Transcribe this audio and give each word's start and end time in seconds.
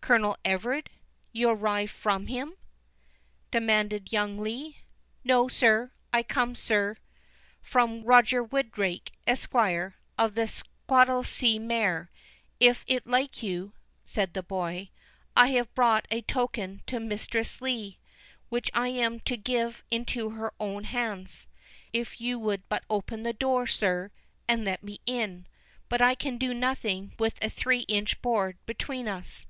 "Colonel 0.00 0.38
Everard? 0.42 0.88
arrive 1.38 1.82
you 1.90 1.94
from 1.94 2.28
him?" 2.28 2.54
demanded 3.50 4.10
young 4.10 4.38
Lee. 4.38 4.78
"No, 5.22 5.48
sir; 5.48 5.92
I 6.14 6.22
come, 6.22 6.54
sir, 6.54 6.96
from 7.60 8.04
Roger 8.04 8.42
Wildrake, 8.42 9.12
esquire, 9.26 9.96
of 10.16 10.32
Squattlesea 10.36 11.58
mere, 11.60 12.10
if 12.58 12.84
it 12.86 13.06
like 13.06 13.42
you," 13.42 13.74
said 14.02 14.32
the 14.32 14.42
boy; 14.42 14.88
"and 14.88 14.88
I 15.36 15.48
have 15.48 15.74
brought 15.74 16.08
a 16.10 16.22
token 16.22 16.80
to 16.86 16.98
Mistress 17.00 17.60
Lee, 17.60 17.98
which 18.48 18.70
I 18.72 18.88
am 18.88 19.20
to 19.20 19.36
give 19.36 19.82
into 19.90 20.30
her 20.30 20.54
own 20.58 20.84
hands, 20.84 21.48
if 21.92 22.18
you 22.18 22.38
would 22.38 22.66
but 22.70 22.82
open 22.88 23.24
the 23.24 23.34
door, 23.34 23.66
sir, 23.66 24.10
and 24.48 24.64
let 24.64 24.82
me 24.82 25.00
in—but 25.04 26.00
I 26.00 26.14
can 26.14 26.38
do 26.38 26.54
nothing 26.54 27.12
with 27.18 27.34
a 27.44 27.50
three 27.50 27.80
inch 27.80 28.22
board 28.22 28.56
between 28.64 29.06
us." 29.06 29.44